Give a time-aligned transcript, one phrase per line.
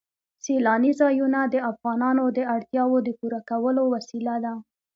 [0.43, 4.53] سیلانی ځایونه د افغانانو د اړتیاوو د پوره کولو وسیله ده.